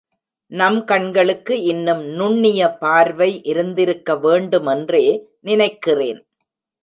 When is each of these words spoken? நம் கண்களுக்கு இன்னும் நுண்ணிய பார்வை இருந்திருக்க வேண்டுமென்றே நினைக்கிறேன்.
நம் 0.51 0.83
கண்களுக்கு 0.83 1.55
இன்னும் 1.63 2.01
நுண்ணிய 2.19 2.61
பார்வை 2.77 3.29
இருந்திருக்க 3.43 4.15
வேண்டுமென்றே 4.15 5.05
நினைக்கிறேன். 5.39 6.21